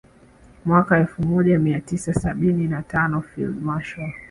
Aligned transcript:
Mwaka 0.65 0.97
elfu 0.97 1.21
moja 1.23 1.59
mia 1.59 1.79
tisa 1.79 2.13
sabini 2.13 2.67
na 2.67 2.81
tano 2.81 3.21
Field 3.21 3.61
Marshal 3.61 4.13